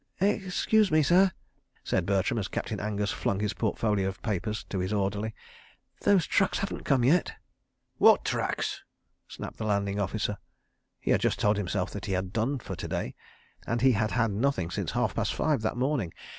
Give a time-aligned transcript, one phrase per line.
[0.19, 1.31] "Excuse me, sir,"
[1.83, 5.35] said Bertram as Captain Angus flung his portfolio of papers to his orderly,
[5.99, 7.33] "those trucks haven't come yet."
[7.99, 8.81] "Wha' trucks?"
[9.27, 10.39] snapped the Landing Officer.
[10.99, 14.71] He had just told himself he had done for to day—and he had had nothing
[14.71, 16.11] since half past five that morning.